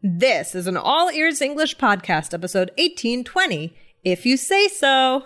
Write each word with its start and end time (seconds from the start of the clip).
This 0.00 0.54
is 0.54 0.68
an 0.68 0.76
All 0.76 1.10
Ears 1.10 1.42
English 1.42 1.76
podcast, 1.76 2.32
episode 2.32 2.70
1820. 2.78 3.74
If 4.04 4.24
you 4.24 4.36
say 4.36 4.68
so. 4.68 5.24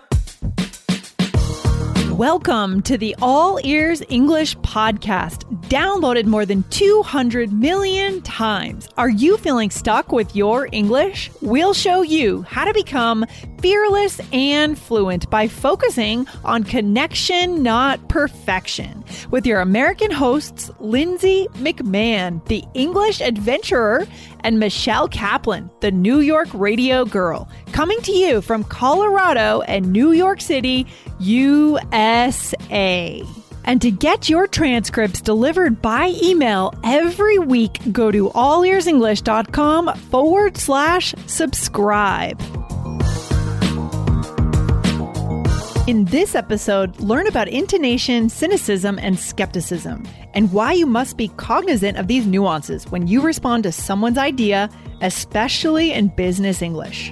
Welcome 2.09 2.81
to 2.81 2.97
the 2.97 3.15
All 3.21 3.59
Ears 3.63 4.01
English 4.09 4.57
podcast, 4.57 5.43
downloaded 5.69 6.25
more 6.25 6.43
than 6.43 6.63
200 6.71 7.53
million 7.53 8.23
times. 8.23 8.89
Are 8.97 9.09
you 9.09 9.37
feeling 9.37 9.69
stuck 9.69 10.11
with 10.11 10.35
your 10.35 10.67
English? 10.71 11.29
We'll 11.43 11.75
show 11.75 12.01
you 12.01 12.41
how 12.41 12.65
to 12.65 12.73
become 12.73 13.27
fearless 13.63 14.19
and 14.33 14.77
fluent 14.77 15.29
by 15.29 15.47
focusing 15.47 16.27
on 16.43 16.65
connection, 16.65 17.63
not 17.63 18.09
perfection. 18.09 19.01
With 19.31 19.45
your 19.45 19.61
American 19.61 20.11
hosts, 20.11 20.69
Lindsay 20.79 21.47
McMahon, 21.53 22.45
the 22.47 22.65
English 22.73 23.21
adventurer, 23.21 24.05
and 24.41 24.59
Michelle 24.59 25.07
Kaplan, 25.07 25.71
the 25.79 25.91
New 25.91 26.19
York 26.19 26.49
radio 26.53 27.05
girl, 27.05 27.49
coming 27.71 28.01
to 28.01 28.11
you 28.11 28.41
from 28.41 28.65
Colorado 28.65 29.61
and 29.61 29.93
New 29.93 30.11
York 30.11 30.41
City, 30.41 30.85
USA. 31.19 33.23
And 33.63 33.81
to 33.81 33.91
get 33.91 34.29
your 34.29 34.45
transcripts 34.45 35.21
delivered 35.21 35.81
by 35.81 36.13
email 36.21 36.73
every 36.83 37.39
week, 37.39 37.79
go 37.93 38.11
to 38.11 38.29
allearsenglish.com 38.31 39.97
forward 40.11 40.57
slash 40.57 41.15
subscribe. 41.27 42.41
In 45.85 46.05
this 46.05 46.33
episode, 46.33 46.97
learn 47.01 47.27
about 47.27 47.49
intonation, 47.49 48.29
cynicism, 48.29 48.97
and 48.99 49.19
skepticism, 49.19 50.07
and 50.33 50.49
why 50.53 50.71
you 50.71 50.85
must 50.85 51.17
be 51.17 51.27
cognizant 51.35 51.97
of 51.97 52.07
these 52.07 52.25
nuances 52.25 52.89
when 52.89 53.05
you 53.07 53.19
respond 53.19 53.63
to 53.63 53.73
someone's 53.73 54.17
idea, 54.17 54.69
especially 55.01 55.91
in 55.91 56.07
business 56.07 56.61
English. 56.61 57.11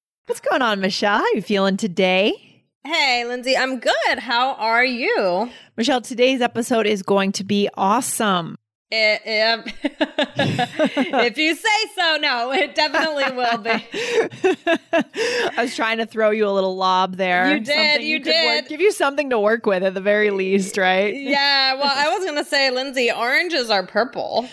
What's 0.31 0.39
going 0.39 0.61
on, 0.61 0.79
Michelle? 0.79 1.17
How 1.17 1.25
you 1.33 1.41
feeling 1.41 1.75
today? 1.75 2.63
Hey, 2.85 3.25
Lindsay, 3.25 3.57
I'm 3.57 3.79
good. 3.79 4.17
How 4.17 4.53
are 4.53 4.85
you? 4.85 5.51
Michelle, 5.75 5.99
today's 5.99 6.39
episode 6.39 6.87
is 6.87 7.03
going 7.03 7.33
to 7.33 7.43
be 7.43 7.67
awesome. 7.73 8.55
It, 8.89 9.21
if 9.83 11.37
you 11.37 11.53
say 11.53 11.69
so, 11.97 12.15
no, 12.21 12.53
it 12.53 12.75
definitely 12.75 13.25
will 13.35 13.57
be. 13.57 13.71
I 15.57 15.63
was 15.63 15.75
trying 15.75 15.97
to 15.97 16.05
throw 16.05 16.29
you 16.29 16.47
a 16.47 16.53
little 16.53 16.77
lob 16.77 17.17
there. 17.17 17.51
You 17.51 17.59
did. 17.59 17.67
Something 17.67 18.01
you, 18.07 18.07
you 18.07 18.19
did. 18.23 18.61
Work, 18.61 18.69
give 18.69 18.79
you 18.79 18.93
something 18.93 19.31
to 19.31 19.39
work 19.39 19.65
with 19.65 19.83
at 19.83 19.93
the 19.93 19.99
very 19.99 20.31
least, 20.31 20.77
right? 20.77 21.13
Yeah. 21.13 21.73
Well, 21.73 21.91
I 21.93 22.07
was 22.07 22.23
going 22.23 22.41
to 22.41 22.49
say, 22.49 22.71
Lindsay, 22.71 23.11
oranges 23.11 23.69
are 23.69 23.85
purple. 23.85 24.47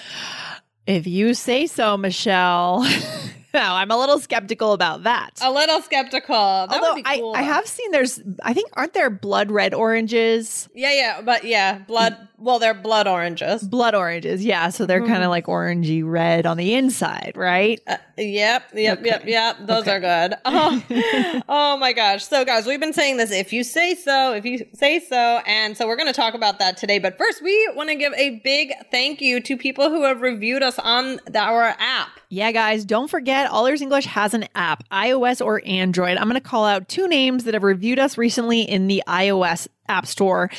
If 0.89 1.07
you 1.07 1.35
say 1.35 1.69
so, 1.69 1.97
Michelle. 1.97 2.85
No, 3.55 3.61
I'm 3.61 3.91
a 3.91 3.97
little 3.97 4.19
skeptical 4.19 4.73
about 4.73 5.05
that. 5.05 5.39
A 5.41 5.51
little 5.51 5.81
skeptical. 5.81 6.67
That 6.69 6.83
Although 6.83 7.03
cool. 7.03 7.33
I, 7.35 7.41
I 7.41 7.43
have 7.43 7.67
seen 7.67 7.91
there's, 7.93 8.21
I 8.43 8.53
think, 8.53 8.71
aren't 8.75 8.93
there 8.93 9.09
blood 9.11 9.51
red 9.51 9.73
oranges? 9.73 10.69
Yeah, 10.75 10.93
yeah, 10.93 11.21
but 11.23 11.45
yeah, 11.45 11.79
blood 11.79 12.29
well, 12.39 12.59
they're 12.59 12.75
blood 12.75 13.09
oranges. 13.09 13.63
Blood 13.63 13.95
oranges, 13.95 14.45
yeah. 14.45 14.69
So 14.69 14.87
they're 14.87 15.03
mm. 15.03 15.09
kind 15.09 15.25
of 15.25 15.31
like 15.31 15.47
orangey 15.47 16.03
red 16.05 16.47
on 16.47 16.57
the 16.57 16.75
inside, 16.75 17.33
right? 17.35 17.81
Uh, 17.87 17.97
yep, 18.19 18.71
yep, 18.75 18.99
okay. 18.99 19.07
yep, 19.09 19.23
yep. 19.27 19.57
Those 19.61 19.83
okay. 19.83 19.93
are 19.93 20.01
good. 20.01 20.35
Oh, 20.45 21.43
oh 21.49 21.77
my 21.77 21.93
gosh. 21.93 22.25
So, 22.27 22.45
guys, 22.45 22.67
we've 22.67 22.81
been 22.81 22.93
saying 22.93 23.17
this 23.17 23.31
if 23.31 23.53
you 23.53 23.63
say 23.63 23.95
so, 23.95 24.35
if 24.35 24.45
you 24.45 24.67
say 24.75 24.99
so. 24.99 25.41
And 25.47 25.77
so 25.77 25.87
we're 25.87 25.97
going 25.97 26.09
to 26.09 26.13
talk 26.13 26.35
about 26.35 26.59
that 26.59 26.77
today. 26.77 26.99
But 26.99 27.17
first, 27.17 27.43
we 27.43 27.71
want 27.75 27.91
to 27.91 27.95
give 27.95 28.13
a 28.15 28.41
big 28.43 28.73
thank 28.91 29.21
you 29.21 29.41
to 29.41 29.57
people 29.57 29.89
who 29.89 30.05
have 30.05 30.21
reviewed 30.21 30.63
us 30.63 30.79
on 30.79 31.21
our 31.35 31.75
app. 31.79 32.09
Yeah, 32.29 32.53
guys, 32.53 32.85
don't 32.85 33.09
forget, 33.09 33.51
All 33.51 33.67
Ears 33.67 33.81
English 33.81 34.07
has 34.07 34.35
an 34.35 34.47
app, 34.55 34.89
iOS 34.91 35.45
or 35.45 35.63
Android. 35.65 36.19
I'm 36.19 36.29
going 36.29 36.35
to 36.35 36.41
call 36.41 36.65
out 36.65 36.89
two 36.89 37.09
names 37.09 37.45
that 37.45 37.55
have 37.55 37.63
reviewed 37.63 37.99
us 37.99 38.19
recently 38.19 38.63
in 38.63 38.87
the 38.87 39.03
iOS 39.07 39.69
App 39.89 40.07
Store. 40.07 40.51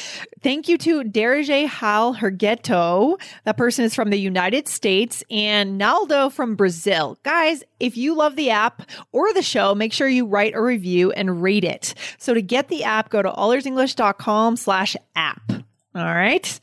Thank 0.41 0.67
you 0.67 0.77
to 0.79 1.03
Derege 1.03 1.67
Hal 1.67 2.15
Hergeto. 2.15 3.19
That 3.45 3.57
person 3.57 3.85
is 3.85 3.95
from 3.95 4.09
the 4.09 4.19
United 4.19 4.67
States 4.67 5.23
and 5.29 5.77
Naldo 5.77 6.29
from 6.29 6.55
Brazil. 6.55 7.17
Guys, 7.23 7.63
if 7.79 7.97
you 7.97 8.15
love 8.15 8.35
the 8.35 8.49
app 8.49 8.89
or 9.11 9.33
the 9.33 9.41
show, 9.41 9.75
make 9.75 9.93
sure 9.93 10.07
you 10.07 10.25
write 10.25 10.55
a 10.55 10.61
review 10.61 11.11
and 11.11 11.41
rate 11.41 11.63
it. 11.63 11.93
So 12.17 12.33
to 12.33 12.41
get 12.41 12.67
the 12.67 12.83
app, 12.83 13.09
go 13.09 13.21
to 13.21 13.29
allearsenglish.com 13.29 14.57
slash 14.57 14.95
app. 15.15 15.51
All 15.95 16.05
right. 16.05 16.59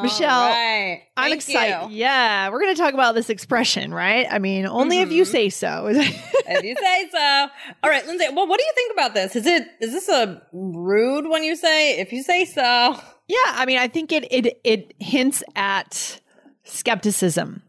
Michelle, 0.00 0.30
All 0.30 0.48
right. 0.48 1.02
I'm 1.16 1.32
excited. 1.32 1.90
You. 1.90 1.96
Yeah, 1.96 2.50
we're 2.50 2.60
going 2.60 2.74
to 2.74 2.80
talk 2.80 2.94
about 2.94 3.16
this 3.16 3.28
expression, 3.28 3.92
right? 3.92 4.28
I 4.30 4.38
mean, 4.38 4.64
only 4.66 4.96
mm-hmm. 4.96 5.08
if 5.08 5.12
you 5.12 5.22
mm-hmm. 5.24 5.32
say 5.32 5.50
so. 5.50 5.86
if 5.90 6.64
you 6.64 6.76
say 6.80 7.08
so. 7.10 7.46
All 7.82 7.90
right, 7.90 8.06
Lindsay. 8.06 8.26
Well, 8.32 8.46
what 8.46 8.58
do 8.58 8.64
you 8.64 8.72
think 8.76 8.92
about 8.92 9.14
this? 9.14 9.34
Is 9.34 9.46
it 9.46 9.66
is 9.80 9.92
this 9.92 10.08
a 10.08 10.40
rude 10.52 11.28
when 11.28 11.42
you 11.42 11.56
say 11.56 11.98
if 11.98 12.12
you 12.12 12.22
say 12.22 12.44
so? 12.44 12.96
Yeah, 13.26 13.38
I 13.46 13.66
mean, 13.66 13.78
I 13.78 13.88
think 13.88 14.12
it 14.12 14.24
it 14.30 14.60
it 14.62 14.94
hints 15.00 15.42
at 15.56 16.20
skepticism. 16.62 17.62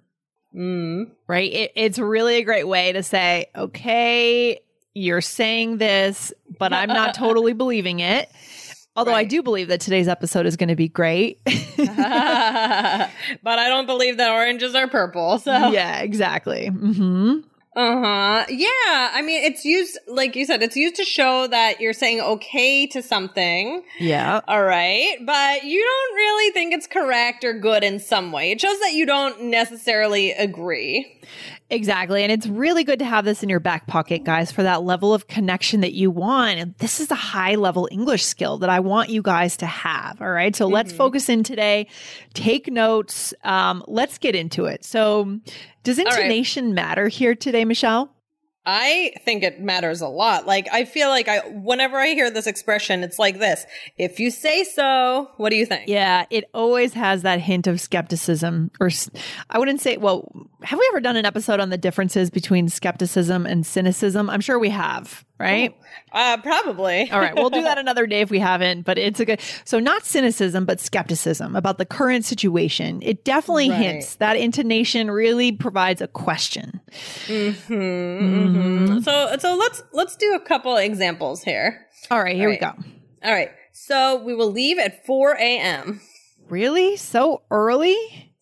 Mm. 0.56 1.12
Right? 1.28 1.52
It, 1.52 1.72
it's 1.76 1.98
really 1.98 2.38
a 2.38 2.44
great 2.44 2.68
way 2.68 2.92
to 2.92 3.02
say, 3.02 3.48
okay, 3.56 4.60
you're 4.94 5.22
saying 5.22 5.78
this, 5.78 6.32
but 6.58 6.74
I'm 6.74 6.90
not 6.90 7.14
totally 7.16 7.54
believing 7.54 8.00
it. 8.00 8.30
Although 8.96 9.12
right. 9.12 9.20
I 9.20 9.24
do 9.26 9.44
believe 9.44 9.68
that 9.68 9.82
today's 9.82 10.08
episode 10.08 10.46
is 10.46 10.56
going 10.56 10.70
to 10.70 10.76
be 10.76 10.88
great. 10.88 11.40
but 11.46 11.50
I 11.86 13.68
don't 13.68 13.86
believe 13.86 14.18
that 14.18 14.32
oranges 14.32 14.74
are 14.76 14.88
purple. 14.88 15.38
So 15.40 15.52
Yeah, 15.52 16.00
exactly. 16.00 16.68
hmm 16.68 17.40
Uh-huh. 17.76 18.46
Yeah. 18.48 18.70
I 19.14 19.22
mean, 19.22 19.44
it's 19.44 19.66
used, 19.66 19.98
like 20.08 20.38
you 20.38 20.46
said, 20.46 20.64
it's 20.64 20.78
used 20.78 20.96
to 20.96 21.04
show 21.04 21.46
that 21.48 21.82
you're 21.82 21.92
saying 21.92 22.22
okay 22.22 22.88
to 22.88 23.02
something. 23.02 23.84
Yeah. 24.00 24.40
All 24.48 24.64
right. 24.64 25.18
But 25.26 25.66
you 25.66 25.82
don't 25.84 26.16
really 26.16 26.52
think 26.54 26.74
it's 26.74 26.88
correct 26.88 27.44
or 27.44 27.52
good 27.60 27.84
in 27.84 28.00
some 28.00 28.32
way. 28.32 28.52
It 28.52 28.62
shows 28.62 28.80
that 28.80 28.94
you 28.94 29.06
don't 29.06 29.44
necessarily 29.44 30.32
agree. 30.32 31.20
Exactly. 31.70 32.22
And 32.22 32.32
it's 32.32 32.46
really 32.46 32.84
good 32.84 33.00
to 33.00 33.06
have 33.06 33.26
this 33.26 33.42
in 33.42 33.50
your 33.50 33.60
back 33.60 33.88
pocket, 33.88 34.24
guys, 34.24 34.52
for 34.52 34.62
that 34.62 34.84
level 34.84 35.16
of 35.16 35.28
connection 35.28 35.82
that 35.82 35.94
you 35.94 36.12
want. 36.12 36.60
And 36.60 36.76
this 36.78 37.00
is 37.00 37.10
a 37.10 37.16
high 37.16 37.56
level 37.56 37.90
English 37.92 38.24
skill 38.24 38.60
that 38.60 38.70
I 38.70 38.80
want 38.80 39.10
you 39.10 39.24
guys 39.24 39.58
to 39.58 39.66
have. 39.66 40.22
All 40.22 40.30
right. 40.30 40.56
So 40.56 40.66
mm-hmm. 40.66 40.76
let's 40.76 40.94
focus 40.94 41.28
in 41.28 41.44
today. 41.44 41.88
Take 42.36 42.72
notes. 42.72 43.34
Um, 43.44 43.84
let's 43.88 44.20
get 44.20 44.36
into 44.36 44.66
it. 44.66 44.86
So, 44.86 45.40
does 45.84 46.00
intonation 46.00 46.66
right. 46.66 46.76
matter 46.76 47.08
here 47.08 47.36
today, 47.36 47.66
Michelle? 47.66 48.15
I 48.66 49.14
think 49.24 49.44
it 49.44 49.62
matters 49.62 50.02
a 50.02 50.08
lot. 50.08 50.46
Like, 50.46 50.68
I 50.72 50.86
feel 50.86 51.10
like 51.10 51.28
I, 51.28 51.40
whenever 51.50 51.98
I 51.98 52.08
hear 52.10 52.32
this 52.32 52.48
expression, 52.48 53.04
it's 53.04 53.20
like 53.20 53.40
this. 53.40 53.66
If 53.98 54.20
you 54.20 54.32
say 54.32 54.64
so, 54.64 55.30
what 55.38 55.50
do 55.50 55.56
you 55.56 55.66
think? 55.66 55.88
Yeah, 55.88 56.26
it 56.30 56.50
always 56.54 56.94
has 56.94 57.24
that 57.24 57.40
hint 57.42 57.68
of 57.68 57.82
skepticism 57.82 58.72
or 58.80 58.90
I 59.50 59.60
wouldn't 59.60 59.82
say, 59.82 59.98
well, 59.98 60.32
have 60.64 60.80
we 60.80 60.88
ever 60.90 61.02
done 61.02 61.16
an 61.16 61.26
episode 61.26 61.60
on 61.60 61.70
the 61.70 61.78
differences 61.78 62.30
between 62.30 62.70
skepticism 62.70 63.46
and 63.46 63.66
cynicism? 63.66 64.30
I'm 64.30 64.42
sure 64.42 64.58
we 64.58 64.70
have 64.70 65.25
right? 65.38 65.76
Uh, 66.12 66.38
probably. 66.38 67.10
All 67.12 67.20
right, 67.20 67.36
we'll 67.36 67.50
do 67.50 67.64
that 67.64 67.78
another 67.86 68.08
day 68.08 68.22
if 68.22 68.30
we 68.30 68.40
haven't. 68.40 68.84
But 68.84 68.98
it's 68.98 69.20
a 69.20 69.26
good. 69.26 69.42
So 69.64 69.80
not 69.80 70.06
cynicism, 70.06 70.66
but 70.66 70.80
skepticism 70.80 71.56
about 71.56 71.78
the 71.78 71.86
current 71.86 72.26
situation. 72.26 73.00
It 73.02 73.24
definitely 73.24 73.70
right. 73.70 73.82
hints 73.82 74.16
that 74.16 74.38
intonation 74.38 75.12
really 75.12 75.52
provides 75.52 76.02
a 76.02 76.08
question. 76.08 76.80
Mm-hmm, 77.28 77.74
mm-hmm. 77.74 78.58
Mm-hmm. 78.58 79.00
So 79.00 79.36
so 79.40 79.56
let's 79.56 79.84
let's 79.94 80.16
do 80.16 80.34
a 80.34 80.40
couple 80.40 80.76
examples 80.78 81.44
here. 81.44 81.88
All 82.12 82.22
right, 82.22 82.36
here 82.36 82.50
All 82.50 82.52
right. 82.52 82.76
we 82.76 82.84
go. 82.84 83.28
All 83.28 83.34
right, 83.34 83.52
so 83.74 84.24
we 84.24 84.36
will 84.36 84.52
leave 84.52 84.78
at 84.78 85.06
four 85.06 85.34
a.m. 85.34 86.02
Really? 86.50 86.96
So 86.96 87.42
early? 87.50 87.96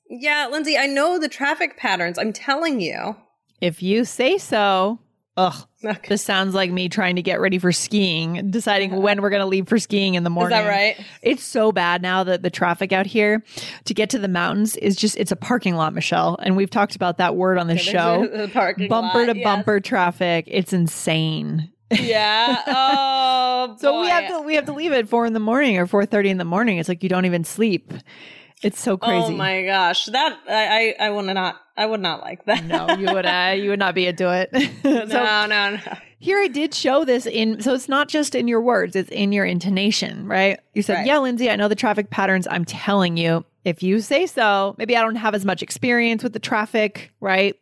Yeah, 0.09 0.47
Lindsay, 0.51 0.77
I 0.77 0.87
know 0.87 1.17
the 1.17 1.29
traffic 1.29 1.77
patterns. 1.77 2.19
I'm 2.19 2.33
telling 2.33 2.81
you. 2.81 3.15
If 3.61 3.81
you 3.81 4.05
say 4.05 4.37
so. 4.37 4.99
Ugh. 5.35 5.67
Okay. 5.83 6.09
This 6.09 6.23
sounds 6.23 6.53
like 6.53 6.71
me 6.71 6.89
trying 6.89 7.15
to 7.15 7.21
get 7.21 7.41
ready 7.41 7.57
for 7.57 7.71
skiing, 7.71 8.51
deciding 8.51 8.91
uh-huh. 8.91 9.01
when 9.01 9.21
we're 9.21 9.31
going 9.31 9.41
to 9.41 9.47
leave 9.47 9.67
for 9.67 9.79
skiing 9.79 10.13
in 10.13 10.23
the 10.23 10.29
morning. 10.29 10.57
Is 10.57 10.63
that 10.63 10.69
right? 10.69 11.05
It's 11.21 11.43
so 11.43 11.71
bad 11.71 12.01
now 12.01 12.23
that 12.23 12.43
the 12.43 12.49
traffic 12.49 12.91
out 12.91 13.05
here 13.05 13.43
to 13.85 13.93
get 13.93 14.11
to 14.11 14.19
the 14.19 14.27
mountains 14.27 14.75
is 14.75 14.95
just, 14.95 15.17
it's 15.17 15.31
a 15.31 15.35
parking 15.35 15.75
lot, 15.75 15.93
Michelle. 15.93 16.37
And 16.41 16.55
we've 16.55 16.69
talked 16.69 16.95
about 16.95 17.17
that 17.17 17.35
word 17.35 17.57
on 17.57 17.67
the 17.67 17.77
show. 17.77 18.27
The 18.27 18.47
parking 18.47 18.87
Bumper 18.87 19.25
lot, 19.25 19.33
to 19.33 19.37
yes. 19.37 19.43
bumper 19.43 19.79
traffic. 19.79 20.45
It's 20.47 20.71
insane. 20.71 21.71
Yeah. 21.91 22.61
Oh, 23.55 23.75
So 23.79 24.01
we 24.01 24.07
have 24.07 24.27
to 24.29 24.41
we 24.41 24.55
have 24.55 24.65
to 24.65 24.73
leave 24.73 24.91
at 24.91 25.07
four 25.07 25.25
in 25.25 25.33
the 25.33 25.39
morning 25.39 25.77
or 25.77 25.87
four 25.87 26.05
thirty 26.05 26.29
in 26.29 26.37
the 26.37 26.45
morning. 26.45 26.79
It's 26.79 26.89
like 26.89 27.01
you 27.01 27.07
don't 27.07 27.25
even 27.25 27.43
sleep. 27.43 27.93
It's 28.63 28.81
so 28.81 28.97
crazy. 28.97 29.25
Oh 29.25 29.31
my 29.31 29.63
gosh, 29.63 30.05
that 30.05 30.39
I 30.47 30.95
I, 30.99 31.07
I 31.07 31.09
would 31.09 31.25
not 31.25 31.59
I 31.75 31.85
would 31.85 31.99
not 32.01 32.21
like 32.21 32.45
that. 32.45 32.63
No, 32.65 32.89
you 32.95 33.13
would 33.13 33.25
uh, 33.25 33.53
you 33.57 33.69
would 33.71 33.79
not 33.79 33.95
be 33.95 34.07
into 34.07 34.31
it. 34.31 34.51
no, 34.83 35.05
no, 35.05 35.45
no. 35.47 35.77
here 36.19 36.39
I 36.39 36.47
did 36.47 36.73
show 36.73 37.03
this 37.05 37.25
in 37.25 37.61
so 37.61 37.73
it's 37.73 37.89
not 37.89 38.07
just 38.07 38.35
in 38.35 38.47
your 38.47 38.61
words, 38.61 38.95
it's 38.95 39.09
in 39.09 39.31
your 39.31 39.45
intonation, 39.45 40.27
right? 40.27 40.59
You 40.73 40.81
said, 40.81 40.95
Right. 40.95 41.07
"Yeah, 41.07 41.19
Lindsay, 41.19 41.49
I 41.49 41.55
know 41.55 41.67
the 41.67 41.75
traffic 41.75 42.09
patterns. 42.09 42.47
I'm 42.49 42.65
telling 42.65 43.17
you, 43.17 43.43
if 43.65 43.83
you 43.83 44.01
say 44.01 44.25
so, 44.25 44.75
maybe 44.77 44.95
I 44.95 45.01
don't 45.01 45.15
have 45.15 45.35
as 45.35 45.45
much 45.45 45.61
experience 45.61 46.23
with 46.23 46.33
the 46.33 46.39
traffic, 46.39 47.11
right? 47.19 47.55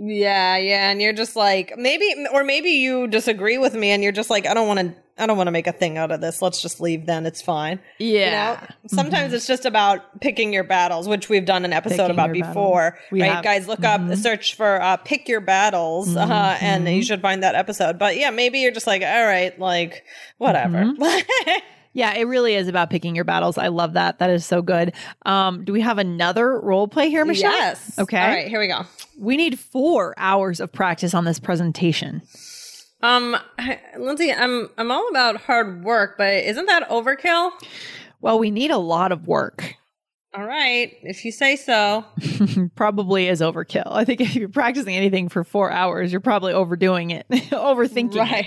Yeah, 0.00 0.56
yeah, 0.58 0.90
and 0.90 1.02
you're 1.02 1.12
just 1.12 1.34
like 1.34 1.72
maybe, 1.76 2.14
or 2.32 2.44
maybe 2.44 2.70
you 2.70 3.08
disagree 3.08 3.58
with 3.58 3.74
me, 3.74 3.90
and 3.90 4.00
you're 4.02 4.12
just 4.12 4.30
like, 4.30 4.46
I 4.46 4.54
don't 4.54 4.68
want 4.68 4.78
to, 4.80 4.94
I 5.18 5.26
don't 5.26 5.36
want 5.36 5.48
to 5.48 5.52
make 5.52 5.66
a 5.66 5.72
thing 5.72 5.98
out 5.98 6.10
of 6.10 6.20
this. 6.20 6.40
Let's 6.40 6.62
just 6.62 6.80
leave. 6.80 7.06
Then 7.06 7.26
it's 7.26 7.42
fine. 7.42 7.80
You 7.98 8.26
know, 8.30 8.58
sometimes 8.86 9.32
it's 9.32 9.46
just 9.46 9.64
about 9.64 10.20
picking 10.20 10.52
your 10.52 10.64
battles, 10.64 11.08
which 11.08 11.28
we've 11.28 11.44
done 11.44 11.64
an 11.64 11.72
episode 11.72 12.08
Picking 12.08 12.10
about 12.12 12.32
before, 12.32 12.98
right? 13.10 13.22
have. 13.32 13.44
Guys, 13.44 13.68
look 13.68 13.84
up, 13.84 14.14
search 14.16 14.54
for 14.54 14.80
uh, 14.80 14.96
"pick 14.96 15.28
your 15.28 15.40
battles," 15.40 16.16
uh, 16.16 16.58
and 16.60 16.88
you 16.88 17.02
should 17.02 17.20
find 17.20 17.42
that 17.42 17.54
episode. 17.54 17.98
But 17.98 18.16
yeah, 18.16 18.30
maybe 18.30 18.60
you're 18.60 18.72
just 18.72 18.86
like, 18.86 19.02
all 19.02 19.26
right, 19.26 19.58
like 19.58 20.04
whatever. 20.38 20.92
Yeah, 21.94 22.14
it 22.14 22.24
really 22.24 22.54
is 22.54 22.68
about 22.68 22.90
picking 22.90 23.16
your 23.16 23.24
battles. 23.24 23.58
I 23.58 23.68
love 23.68 23.94
that. 23.94 24.20
That 24.20 24.30
is 24.30 24.46
so 24.46 24.62
good. 24.62 24.92
Um, 25.26 25.64
do 25.64 25.72
we 25.72 25.80
have 25.80 25.98
another 25.98 26.60
role 26.60 26.86
play 26.86 27.08
here, 27.08 27.24
Michelle? 27.24 27.50
yes. 27.50 27.98
Okay. 27.98 28.20
All 28.20 28.28
right, 28.28 28.46
here 28.46 28.60
we 28.60 28.68
go. 28.68 28.82
We 29.18 29.36
need 29.36 29.58
four 29.58 30.14
hours 30.16 30.60
of 30.60 30.70
practice 30.70 31.12
on 31.12 31.24
this 31.24 31.40
presentation. 31.40 32.22
Um, 33.00 33.36
Lindsay, 33.98 34.32
I'm 34.32 34.68
I'm 34.76 34.90
all 34.90 35.08
about 35.08 35.36
hard 35.36 35.84
work, 35.84 36.16
but 36.18 36.32
isn't 36.34 36.66
that 36.66 36.88
overkill? 36.88 37.50
Well, 38.20 38.38
we 38.38 38.50
need 38.50 38.70
a 38.70 38.78
lot 38.78 39.12
of 39.12 39.26
work. 39.28 39.74
All 40.34 40.44
right, 40.44 40.92
if 41.02 41.24
you 41.24 41.32
say 41.32 41.56
so. 41.56 42.04
Probably 42.76 43.28
is 43.28 43.40
overkill. 43.40 43.86
I 43.90 44.04
think 44.04 44.20
if 44.20 44.34
you're 44.36 44.48
practicing 44.50 44.94
anything 44.94 45.28
for 45.28 45.42
four 45.42 45.70
hours, 45.70 46.12
you're 46.12 46.20
probably 46.20 46.52
overdoing 46.52 47.10
it, 47.10 47.26
overthinking. 47.30 48.14
it. 48.14 48.18
Right. 48.18 48.46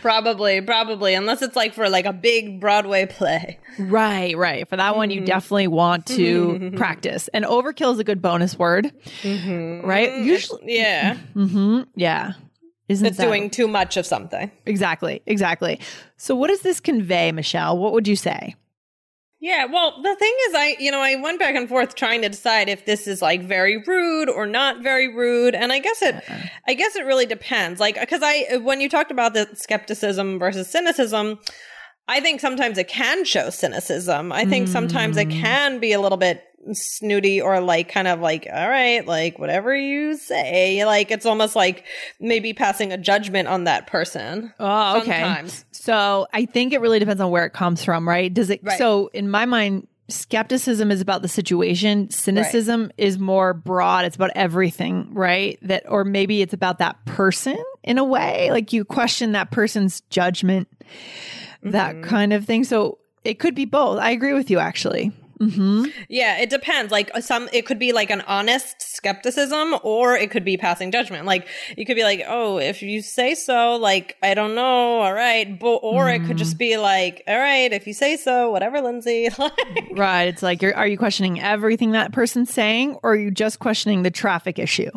probably, 0.00 0.60
probably. 0.62 1.14
Unless 1.14 1.42
it's 1.42 1.54
like 1.56 1.74
for 1.74 1.88
like 1.90 2.06
a 2.06 2.12
big 2.12 2.58
Broadway 2.60 3.04
play. 3.06 3.58
Right, 3.78 4.36
right. 4.36 4.66
For 4.68 4.76
that 4.76 4.96
one, 4.96 5.10
you 5.10 5.20
definitely 5.20 5.68
want 5.68 6.06
to 6.06 6.72
practice. 6.76 7.28
And 7.34 7.44
overkill 7.44 7.92
is 7.92 7.98
a 7.98 8.04
good 8.04 8.22
bonus 8.22 8.58
word, 8.58 8.90
right? 9.24 10.16
Usually, 10.24 10.78
Yeah. 10.78 11.16
hmm 11.34 11.82
yeah. 11.94 12.32
Isn't 12.90 13.06
It's 13.06 13.18
that- 13.18 13.24
doing 13.24 13.50
too 13.50 13.68
much 13.68 13.96
of 13.96 14.04
something. 14.04 14.50
exactly, 14.66 15.22
exactly. 15.24 15.78
So, 16.16 16.34
what 16.34 16.48
does 16.48 16.62
this 16.62 16.80
convey, 16.80 17.30
Michelle? 17.30 17.78
What 17.78 17.92
would 17.92 18.08
you 18.08 18.16
say? 18.16 18.56
Yeah, 19.38 19.66
well, 19.66 20.02
the 20.02 20.14
thing 20.16 20.34
is, 20.48 20.54
I, 20.54 20.76
you 20.80 20.90
know, 20.90 21.00
I 21.00 21.14
went 21.14 21.38
back 21.38 21.54
and 21.54 21.66
forth 21.66 21.94
trying 21.94 22.20
to 22.22 22.28
decide 22.28 22.68
if 22.68 22.84
this 22.84 23.06
is 23.06 23.22
like 23.22 23.42
very 23.42 23.82
rude 23.86 24.28
or 24.28 24.44
not 24.44 24.82
very 24.82 25.08
rude. 25.08 25.54
And 25.54 25.72
I 25.72 25.78
guess 25.78 26.02
it, 26.02 26.22
I 26.68 26.74
guess 26.74 26.94
it 26.94 27.06
really 27.06 27.24
depends. 27.24 27.80
Like, 27.80 27.96
cause 28.10 28.20
I, 28.22 28.58
when 28.58 28.82
you 28.82 28.88
talked 28.90 29.10
about 29.10 29.32
the 29.32 29.48
skepticism 29.54 30.38
versus 30.38 30.68
cynicism, 30.68 31.38
I 32.06 32.20
think 32.20 32.40
sometimes 32.40 32.76
it 32.76 32.88
can 32.88 33.24
show 33.24 33.48
cynicism. 33.48 34.30
I 34.30 34.44
think 34.44 34.68
sometimes 34.68 35.16
it 35.16 35.28
mm. 35.28 35.40
can 35.40 35.78
be 35.78 35.92
a 35.92 36.00
little 36.00 36.18
bit 36.18 36.42
snooty 36.72 37.40
or 37.40 37.60
like 37.60 37.88
kind 37.90 38.08
of 38.08 38.20
like, 38.20 38.46
all 38.52 38.68
right, 38.68 39.06
like 39.06 39.38
whatever 39.38 39.74
you 39.74 40.16
say. 40.16 40.84
Like, 40.84 41.10
it's 41.10 41.26
almost 41.26 41.56
like 41.56 41.84
maybe 42.18 42.52
passing 42.52 42.92
a 42.92 42.98
judgment 42.98 43.48
on 43.48 43.64
that 43.64 43.86
person. 43.86 44.52
Oh, 44.60 44.98
okay. 44.98 45.20
Sometimes. 45.20 45.64
So 45.72 46.26
I 46.32 46.44
think 46.44 46.72
it 46.72 46.80
really 46.80 46.98
depends 46.98 47.20
on 47.20 47.30
where 47.30 47.44
it 47.44 47.52
comes 47.52 47.84
from, 47.84 48.08
right? 48.08 48.32
Does 48.32 48.50
it? 48.50 48.60
Right. 48.62 48.78
So 48.78 49.08
in 49.14 49.30
my 49.30 49.46
mind, 49.46 49.86
skepticism 50.08 50.90
is 50.90 51.00
about 51.00 51.22
the 51.22 51.28
situation. 51.28 52.10
Cynicism 52.10 52.90
is 52.98 53.18
more 53.18 53.54
broad. 53.54 54.04
It's 54.04 54.16
about 54.16 54.32
everything, 54.34 55.08
right? 55.14 55.58
That, 55.62 55.84
or 55.88 56.04
maybe 56.04 56.42
it's 56.42 56.52
about 56.52 56.78
that 56.78 57.04
person 57.04 57.56
in 57.82 57.96
a 57.96 58.04
way. 58.04 58.50
Like 58.50 58.72
you 58.72 58.84
question 58.84 59.32
that 59.32 59.50
person's 59.50 60.00
judgment, 60.10 60.68
that 61.62 61.94
mm-hmm. 61.94 62.04
kind 62.04 62.32
of 62.32 62.44
thing. 62.44 62.64
So 62.64 62.98
it 63.24 63.38
could 63.38 63.54
be 63.54 63.64
both. 63.64 63.98
I 63.98 64.10
agree 64.10 64.32
with 64.32 64.50
you, 64.50 64.58
actually. 64.58 65.12
Hmm 65.40 65.86
Yeah, 66.08 66.38
it 66.38 66.50
depends. 66.50 66.92
Like 66.92 67.10
uh, 67.14 67.20
some, 67.22 67.48
it 67.52 67.64
could 67.64 67.78
be 67.78 67.92
like 67.92 68.10
an 68.10 68.20
honest 68.22 68.82
skepticism, 68.82 69.74
or 69.82 70.14
it 70.14 70.30
could 70.30 70.44
be 70.44 70.58
passing 70.58 70.92
judgment. 70.92 71.24
Like 71.24 71.48
you 71.76 71.86
could 71.86 71.96
be 71.96 72.04
like, 72.04 72.22
"Oh, 72.28 72.58
if 72.58 72.82
you 72.82 73.00
say 73.00 73.34
so, 73.34 73.76
like 73.76 74.16
I 74.22 74.34
don't 74.34 74.54
know, 74.54 75.00
all 75.00 75.12
right," 75.14 75.58
but 75.58 75.76
or 75.76 76.10
it 76.10 76.24
could 76.24 76.36
just 76.36 76.58
be 76.58 76.76
like, 76.76 77.22
"All 77.26 77.38
right, 77.38 77.72
if 77.72 77.86
you 77.86 77.94
say 77.94 78.16
so, 78.16 78.50
whatever, 78.50 78.80
Lindsay." 78.80 79.28
Right. 79.92 80.28
It's 80.28 80.42
like, 80.42 80.62
you're, 80.62 80.74
are 80.76 80.86
you 80.86 80.96
questioning 80.96 81.40
everything 81.40 81.92
that 81.92 82.12
person's 82.12 82.52
saying, 82.52 82.96
or 83.02 83.12
are 83.12 83.16
you 83.16 83.30
just 83.30 83.58
questioning 83.58 84.02
the 84.02 84.10
traffic 84.10 84.58
issue 84.58 84.90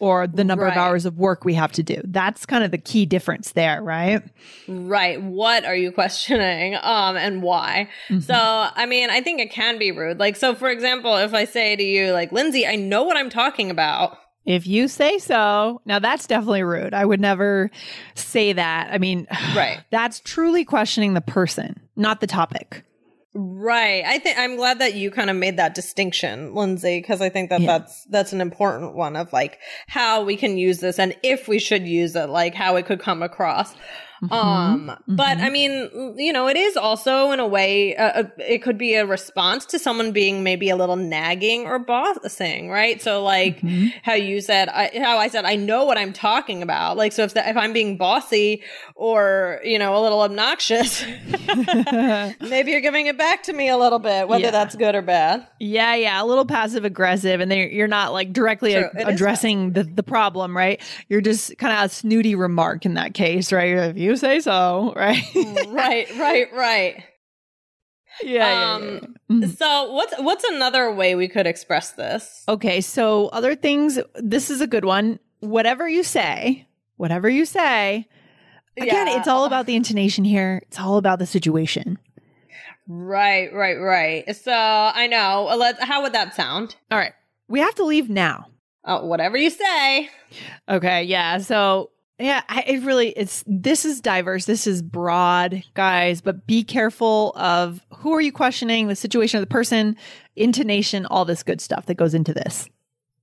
or 0.00 0.26
the 0.26 0.42
number 0.42 0.66
of 0.66 0.76
hours 0.76 1.06
of 1.06 1.16
work 1.18 1.44
we 1.44 1.54
have 1.54 1.70
to 1.72 1.82
do? 1.82 2.00
That's 2.04 2.44
kind 2.46 2.64
of 2.64 2.70
the 2.72 2.78
key 2.78 3.06
difference 3.06 3.52
there, 3.52 3.82
right? 3.82 4.22
right? 4.66 5.22
What 5.22 5.64
are 5.64 5.76
you 5.76 5.92
questioning? 6.00 6.74
Um, 6.74 7.16
and 7.16 7.42
why? 7.42 7.88
So, 8.20 8.34
I 8.34 8.86
mean, 8.86 9.10
I 9.10 9.20
think 9.20 9.40
it 9.40 9.52
can 9.52 9.78
be 9.78 9.92
rude. 9.92 10.18
Like, 10.18 10.36
so 10.36 10.54
for 10.54 10.68
example, 10.68 11.16
if 11.16 11.34
I 11.34 11.44
say 11.44 11.76
to 11.76 11.82
you, 11.84 12.12
like, 12.12 12.32
Lindsay, 12.32 12.66
I 12.66 12.76
know 12.76 13.04
what 13.04 13.16
I'm 13.16 13.30
talking 13.30 13.70
about. 13.70 14.18
If 14.46 14.66
you 14.66 14.88
say 14.88 15.18
so, 15.18 15.82
now 15.84 15.98
that's 15.98 16.26
definitely 16.26 16.62
rude. 16.62 16.94
I 16.94 17.04
would 17.04 17.20
never 17.20 17.70
say 18.14 18.54
that. 18.54 18.88
I 18.90 18.98
mean, 18.98 19.26
Right. 19.54 19.80
that's 19.90 20.18
truly 20.20 20.64
questioning 20.64 21.12
the 21.14 21.20
person, 21.20 21.78
not 21.94 22.20
the 22.20 22.26
topic. 22.26 22.82
Right. 23.32 24.02
I 24.04 24.18
think 24.18 24.38
I'm 24.38 24.56
glad 24.56 24.80
that 24.80 24.94
you 24.94 25.10
kind 25.10 25.30
of 25.30 25.36
made 25.36 25.56
that 25.58 25.74
distinction, 25.74 26.52
Lindsay, 26.54 26.98
because 26.98 27.20
I 27.20 27.28
think 27.28 27.50
that 27.50 27.60
Yeah. 27.60 27.78
that's 27.78 28.04
that's 28.06 28.32
an 28.32 28.40
important 28.40 28.96
one 28.96 29.14
of 29.14 29.32
like 29.32 29.58
how 29.86 30.24
we 30.24 30.36
can 30.36 30.58
use 30.58 30.80
this 30.80 30.98
and 30.98 31.14
if 31.22 31.46
we 31.46 31.60
should 31.60 31.86
use 31.86 32.16
it, 32.16 32.28
like 32.28 32.54
how 32.54 32.74
it 32.76 32.86
could 32.86 33.00
come 33.00 33.22
across. 33.22 33.72
Um, 34.30 34.96
but 35.08 35.38
I 35.38 35.48
mean, 35.50 36.14
you 36.16 36.32
know, 36.32 36.48
it 36.48 36.56
is 36.56 36.76
also 36.76 37.30
in 37.30 37.40
a 37.40 37.46
way, 37.46 37.96
uh, 37.96 38.24
it 38.38 38.62
could 38.62 38.76
be 38.76 38.94
a 38.94 39.06
response 39.06 39.64
to 39.66 39.78
someone 39.78 40.12
being 40.12 40.42
maybe 40.42 40.68
a 40.68 40.76
little 40.76 40.96
nagging 40.96 41.66
or 41.66 41.78
bossing, 41.78 42.68
right? 42.68 43.00
So 43.00 43.22
like 43.22 43.62
how 44.02 44.14
you 44.14 44.40
said, 44.40 44.68
I, 44.68 44.90
how 45.02 45.16
I 45.18 45.28
said, 45.28 45.44
I 45.44 45.56
know 45.56 45.84
what 45.84 45.96
I'm 45.96 46.12
talking 46.12 46.62
about. 46.62 46.96
Like, 46.96 47.12
so 47.12 47.22
if 47.22 47.34
the, 47.34 47.48
if 47.48 47.56
I'm 47.56 47.72
being 47.72 47.96
bossy 47.96 48.62
or 48.94 49.60
you 49.64 49.78
know 49.78 49.96
a 49.96 50.00
little 50.02 50.20
obnoxious, 50.20 51.02
maybe 52.40 52.72
you're 52.72 52.80
giving 52.80 53.06
it 53.06 53.16
back 53.16 53.44
to 53.44 53.52
me 53.52 53.68
a 53.68 53.76
little 53.78 53.98
bit, 53.98 54.28
whether 54.28 54.42
Yeah. 54.44 54.50
that's 54.50 54.76
good 54.76 54.94
or 54.94 55.02
bad. 55.02 55.46
Yeah, 55.58 55.94
yeah, 55.94 56.22
a 56.22 56.26
little 56.26 56.44
passive 56.46 56.84
aggressive, 56.84 57.40
and 57.40 57.50
then 57.50 57.70
you're 57.70 57.88
not 57.88 58.12
like 58.12 58.32
directly 58.32 58.74
a- 58.74 58.90
addressing 58.96 59.72
the, 59.72 59.84
the 59.84 60.02
problem, 60.02 60.56
right? 60.56 60.80
You're 61.08 61.20
just 61.20 61.56
kind 61.58 61.72
of 61.78 61.86
a 61.86 61.88
snooty 61.94 62.34
remark 62.34 62.84
in 62.84 62.94
that 62.94 63.14
case, 63.14 63.52
right? 63.52 63.76
If 63.76 63.96
you 63.96 64.09
say 64.16 64.40
so, 64.40 64.92
right? 64.96 65.22
right, 65.68 66.06
right, 66.18 66.52
right. 66.52 67.04
yeah, 68.22 68.74
Um, 68.74 68.82
yeah, 68.82 68.92
yeah. 68.92 69.00
Mhm. 69.30 69.56
So 69.56 69.92
what's 69.92 70.14
what's 70.18 70.44
another 70.44 70.92
way 70.92 71.14
we 71.14 71.28
could 71.28 71.46
express 71.46 71.92
this? 71.92 72.44
Okay, 72.48 72.80
so 72.80 73.28
other 73.28 73.54
things. 73.54 73.98
This 74.16 74.50
is 74.50 74.60
a 74.60 74.66
good 74.66 74.84
one. 74.84 75.18
Whatever 75.40 75.88
you 75.88 76.02
say, 76.02 76.66
whatever 76.96 77.28
you 77.28 77.44
say. 77.46 78.06
Again, 78.76 79.08
it's 79.08 79.28
all 79.28 79.44
about 79.44 79.66
the 79.66 79.74
intonation 79.76 80.24
here. 80.24 80.62
It's 80.68 80.80
all 80.80 80.96
about 80.96 81.18
the 81.18 81.26
situation. 81.26 81.98
Right, 82.88 83.52
right, 83.52 83.76
right. 83.78 84.34
So 84.36 84.52
I 84.52 85.06
know. 85.06 85.48
Uh, 85.50 85.56
Let's. 85.56 85.82
How 85.82 86.02
would 86.02 86.12
that 86.14 86.34
sound? 86.34 86.76
All 86.90 86.98
right, 86.98 87.12
we 87.48 87.60
have 87.60 87.74
to 87.76 87.84
leave 87.84 88.08
now. 88.08 88.46
Oh, 88.84 89.04
whatever 89.04 89.36
you 89.36 89.50
say. 89.50 90.08
Okay, 90.68 91.04
yeah. 91.04 91.38
So 91.38 91.90
yeah, 92.20 92.42
I, 92.48 92.62
it 92.66 92.82
really 92.82 93.08
it's 93.10 93.42
this 93.46 93.84
is 93.84 94.00
diverse. 94.00 94.44
This 94.44 94.66
is 94.66 94.82
broad, 94.82 95.62
guys. 95.74 96.20
But 96.20 96.46
be 96.46 96.62
careful 96.62 97.32
of 97.36 97.84
who 97.94 98.12
are 98.14 98.20
you 98.20 98.32
questioning, 98.32 98.88
the 98.88 98.96
situation 98.96 99.38
of 99.38 99.42
the 99.42 99.52
person, 99.52 99.96
intonation, 100.36 101.06
all 101.06 101.24
this 101.24 101.42
good 101.42 101.60
stuff 101.60 101.86
that 101.86 101.94
goes 101.94 102.14
into 102.14 102.34
this. 102.34 102.68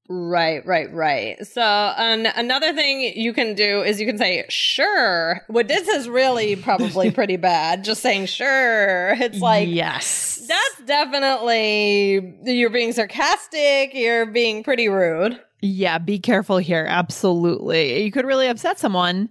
Right, 0.10 0.66
right, 0.66 0.92
right. 0.94 1.46
So 1.46 1.62
an 1.62 2.28
another 2.28 2.74
thing 2.74 3.02
you 3.02 3.34
can 3.34 3.56
do 3.56 3.82
is 3.84 4.00
you 4.00 4.08
can 4.08 4.18
say 4.18 4.46
sure. 4.48 5.42
What 5.48 5.68
this 5.68 5.88
is 5.88 6.08
really 6.08 6.56
probably 6.64 7.12
pretty 7.12 7.36
bad. 7.36 7.84
Just 7.84 8.02
saying 8.02 8.28
sure. 8.28 9.10
It's 9.20 9.40
like 9.40 9.68
yes, 9.68 10.48
that's 10.48 10.88
definitely 10.88 12.36
you're 12.44 12.70
being 12.70 12.94
sarcastic. 12.94 13.94
You're 13.94 14.26
being 14.26 14.64
pretty 14.64 14.88
rude. 14.88 15.40
Yeah, 15.62 15.98
be 15.98 16.20
careful 16.20 16.58
here. 16.58 16.86
Absolutely. 16.88 18.04
You 18.04 18.12
could 18.12 18.26
really 18.26 18.48
upset 18.48 18.80
someone 18.80 19.30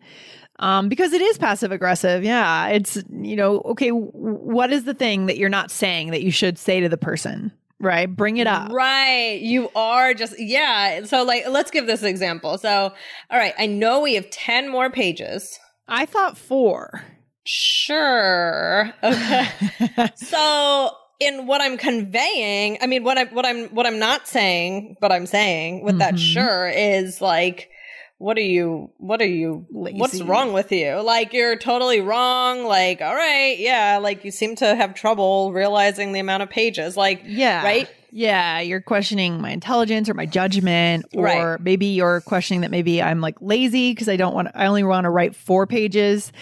um, 0.59 0.89
because 0.89 1.13
it 1.13 1.21
is 1.21 1.39
passive 1.39 1.73
aggressive. 1.73 2.25
Yeah. 2.25 2.69
It's, 2.69 2.97
you 3.11 3.37
know, 3.37 3.61
okay, 3.61 3.91
what 3.91 4.73
is 4.73 4.85
the 4.85 4.95
thing 4.95 5.27
that 5.27 5.39
you're 5.39 5.49
not 5.49 5.71
saying 5.71 6.11
that 6.11 6.23
you 6.23 6.31
should 6.31 6.59
say 6.59 6.81
to 6.81 6.89
the 6.89 6.97
person? 6.97 7.53
Right. 7.79 8.07
Bring 8.07 8.39
it 8.39 8.47
up. 8.47 8.73
Right. 8.73 9.39
You 9.41 9.71
are 9.75 10.15
just, 10.15 10.35
yeah. 10.39 11.05
So, 11.05 11.23
like, 11.25 11.45
let's 11.49 11.71
give 11.71 11.87
this 11.87 12.03
example. 12.03 12.57
So, 12.57 12.93
all 13.31 13.39
right. 13.39 13.53
I 13.59 13.67
know 13.67 14.01
we 14.01 14.15
have 14.15 14.31
10 14.31 14.71
more 14.71 14.91
pages. 14.91 15.59
I 15.87 16.07
thought 16.07 16.39
four. 16.39 17.05
Sure. 17.45 18.93
Okay. 19.05 19.49
so, 20.17 20.91
in 21.19 21.47
what 21.47 21.61
I'm 21.61 21.77
conveying, 21.79 22.79
I 22.83 22.87
mean, 22.87 23.03
what 23.05 23.17
I'm, 23.19 23.29
what 23.29 23.47
I'm 23.47 23.69
what 23.69 23.87
I'm 23.87 23.99
not 23.99 24.29
saying, 24.29 24.97
but 25.01 25.11
I'm 25.13 25.27
saying 25.27 25.83
with 25.83 25.99
that 25.99 26.15
Mhm. 26.15 26.19
sure 26.19 26.69
is 26.69 27.21
like, 27.21 27.71
what 28.19 28.37
are 28.39 28.43
you? 28.43 28.91
What 28.99 29.21
are 29.21 29.27
you? 29.27 29.67
What's 29.71 30.21
wrong 30.23 30.53
with 30.53 30.73
you? 30.73 31.01
Like 31.03 31.33
you're 31.33 31.57
totally 31.57 32.01
wrong. 32.01 32.65
Like, 32.65 33.01
all 33.03 33.15
right, 33.15 33.59
yeah, 33.59 33.99
like 34.01 34.25
you 34.25 34.31
seem 34.31 34.57
to 34.57 34.75
have 34.75 34.95
trouble 34.95 35.53
realizing 35.53 36.13
the 36.13 36.21
amount 36.21 36.43
of 36.43 36.51
pages. 36.51 36.97
Like, 36.97 37.23
Yeah. 37.27 37.63
right. 37.65 37.89
Yeah. 38.13 38.61
You're 38.61 38.81
questioning 38.81 39.43
my 39.43 39.51
intelligence 39.51 40.09
or 40.09 40.15
my 40.15 40.25
judgment, 40.25 41.05
or 41.15 41.25
Right. 41.25 41.61
maybe 41.61 41.87
you're 41.87 42.23
questioning 42.23 42.63
that 42.63 42.71
maybe 42.71 43.03
I'm 43.03 43.21
like 43.21 43.35
lazy 43.43 43.91
because 43.93 44.09
I 44.09 44.17
don't 44.17 44.35
want, 44.35 44.49
I 44.55 44.65
only 44.67 44.85
want 44.85 45.05
to 45.05 45.11
write 45.11 45.37
four 45.37 45.67
pages 45.67 46.33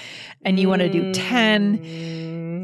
and 0.45 0.61
you 0.61 0.69
want 0.69 0.83
to 0.83 0.88
do 0.88 1.12
10. 1.12 1.81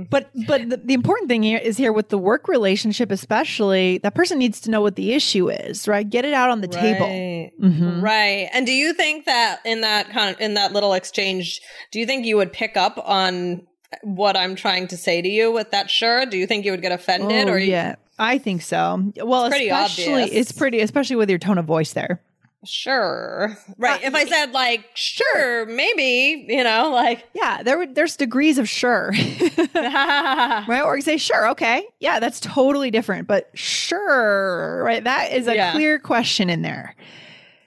Mm, 0.05 0.11
But 0.11 0.31
but 0.47 0.69
the, 0.69 0.77
the 0.79 0.95
important 0.95 1.29
thing 1.29 1.43
here 1.43 1.59
is 1.59 1.77
here 1.77 1.93
with 1.93 2.09
the 2.09 2.19
work 2.19 2.49
relationship, 2.49 3.11
especially 3.11 3.99
that 3.99 4.15
person 4.15 4.39
needs 4.39 4.61
to 4.63 4.71
know 4.71 4.81
what 4.81 4.97
the 4.97 5.13
issue 5.13 5.49
is, 5.51 5.87
right? 5.89 6.09
Get 6.09 6.25
it 6.25 6.33
out 6.35 6.51
on 6.51 6.61
the 6.61 6.69
table. 6.69 7.07
Right. 7.07 7.51
Mhm. 7.61 8.03
Right. 8.03 8.49
And 8.53 8.67
do 8.67 8.73
you 8.73 8.93
think 8.93 9.27
that 9.27 9.61
in 9.65 9.81
that 9.83 10.11
kind 10.11 10.35
of 10.35 10.41
in 10.41 10.55
that 10.55 10.73
little 10.73 10.93
exchange, 10.95 11.61
do 11.91 11.99
you 11.99 12.07
think 12.07 12.25
you 12.27 12.37
would 12.37 12.53
pick 12.53 12.77
up 12.77 13.01
on 13.05 13.67
what 14.03 14.37
I'm 14.37 14.55
trying 14.55 14.87
to 14.89 14.97
say 14.97 15.21
to 15.21 15.29
you 15.29 15.51
with 15.51 15.71
that 15.73 15.91
sure? 15.91 16.25
Do 16.27 16.37
you 16.39 16.47
think 16.47 16.65
you 16.65 16.71
would 16.71 16.83
get 16.83 16.93
offended 16.93 17.49
Oh, 17.49 17.53
or 17.53 17.59
you- 17.59 17.73
yeah, 17.73 17.97
I 18.19 18.39
think 18.39 18.63
so. 18.63 19.13
Well, 19.17 19.47
It's 19.47 19.53
pretty 19.55 19.69
especially 19.71 20.23
obvious. 20.25 20.31
it's 20.33 20.53
pretty, 20.53 20.81
especially 20.81 21.17
with 21.17 21.29
your 21.31 21.39
tone 21.39 21.59
of 21.59 21.65
voice 21.65 21.93
there. 21.93 22.21
Sure. 22.65 23.57
Right. 23.79 24.03
If 24.03 24.15
I 24.15 24.25
said 24.27 24.53
like 24.53 24.85
sure, 24.95 25.67
maybe, 25.67 26.47
you 26.49 26.63
know, 26.65 26.91
like 26.91 27.25
Yeah, 27.35 27.63
there 27.63 27.79
would 27.79 27.95
there's 27.95 28.17
degrees 28.17 28.59
of 28.59 28.69
sure, 28.69 29.13
right? 29.75 30.83
Or 30.85 30.97
you 30.97 31.03
say 31.03 31.17
sure, 31.17 31.49
okay, 31.51 31.85
yeah, 32.01 32.21
that's 32.21 32.41
totally 32.41 32.91
different. 32.91 33.27
But 33.29 33.51
sure, 33.55 34.83
right? 34.85 35.03
That 35.05 35.33
is 35.33 35.47
a 35.47 35.55
Yeah. 35.55 35.73
clear 35.73 35.99
question 35.99 36.51
in 36.51 36.63
there. 36.63 36.95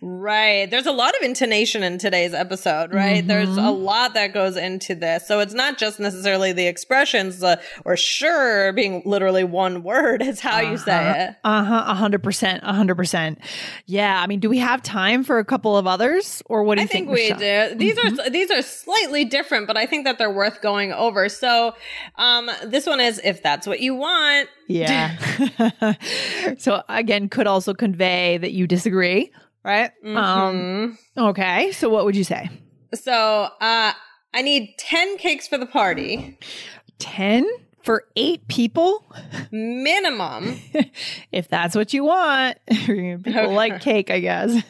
Right. 0.05 0.69
There's 0.69 0.85
a 0.85 0.91
lot 0.91 1.15
of 1.15 1.21
intonation 1.21 1.81
in 1.81 1.97
today's 1.97 2.33
episode, 2.33 2.93
right? 2.93 3.25
There's 3.25 3.47
a 3.57 3.61
Mm-hmm. 3.61 3.83
lot 3.83 4.13
that 4.15 4.33
goes 4.33 4.57
into 4.57 4.95
this. 4.95 5.25
So 5.25 5.39
it's 5.39 5.53
not 5.53 5.77
just 5.77 5.97
necessarily 5.99 6.51
the 6.51 6.67
expressions 6.67 7.41
uh, 7.41 7.55
or 7.85 7.95
sure 7.95 8.73
being 8.73 9.01
literally 9.05 9.45
one 9.45 9.81
word. 9.81 10.21
It's 10.21 10.41
how 10.41 10.59
you 10.59 10.77
say 10.77 11.29
it. 11.29 11.35
Uh 11.45 11.63
huh. 11.63 11.83
A 11.87 11.93
hundred 11.95 12.21
percent. 12.21 12.63
A 12.63 12.73
hundred 12.73 12.95
percent. 12.95 13.39
Yeah. 13.85 14.19
I 14.21 14.27
mean, 14.27 14.41
do 14.41 14.49
we 14.49 14.57
have 14.57 14.81
time 14.83 15.23
for 15.23 15.39
a 15.39 15.45
couple 15.45 15.77
of 15.77 15.87
others, 15.87 16.43
or 16.47 16.63
what 16.63 16.75
do 16.75 16.81
I 16.81 16.83
you 16.83 16.87
think, 16.89 17.07
think? 17.07 17.17
we 17.17 17.31
Michelle? 17.33 17.69
do. 17.69 17.75
These 17.75 17.97
are 17.97 18.29
these 18.29 18.51
are 18.51 18.61
slightly 18.61 19.23
different, 19.23 19.67
but 19.67 19.77
I 19.77 19.85
think 19.85 20.03
that 20.03 20.17
they're 20.17 20.29
worth 20.33 20.61
going 20.61 20.91
over. 20.91 21.29
So, 21.29 21.75
um, 22.17 22.49
this 22.65 22.85
one 22.85 22.99
is 22.99 23.21
if 23.23 23.41
that's 23.41 23.65
what 23.65 23.79
you 23.79 23.95
want. 23.95 24.49
Yeah. 24.67 25.15
so 26.57 26.83
again, 26.89 27.29
could 27.29 27.47
also 27.47 27.73
convey 27.73 28.37
that 28.37 28.51
you 28.51 28.67
disagree, 28.67 29.31
right? 29.63 29.91
Um. 30.03 30.15
Mhm. 30.15 30.97
Okay. 31.29 31.71
So 31.71 31.89
what 31.89 32.05
would 32.05 32.15
you 32.15 32.23
say? 32.23 32.49
so, 32.93 33.13
uh, 33.59 33.93
I 34.35 34.41
need 34.41 34.75
ten 34.77 35.17
cakes 35.17 35.47
for 35.47 35.57
the 35.57 35.65
party 35.65 36.37
Ten 36.99 37.45
for 37.83 38.05
eight 38.15 38.47
people, 38.47 39.05
minimum. 39.51 40.59
if 41.31 41.47
that's 41.49 41.75
what 41.75 41.93
you 41.93 42.05
want. 42.05 42.57
people 42.67 43.51
like 43.51 43.81
cake, 43.81 44.09
I 44.09 44.19
guess. 44.19 44.63